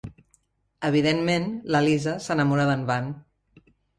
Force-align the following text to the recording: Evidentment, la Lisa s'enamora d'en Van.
Evidentment, 0.89 1.45
la 1.75 1.83
Lisa 1.89 2.15
s'enamora 2.27 2.65
d'en 2.71 2.87
Van. 2.91 3.13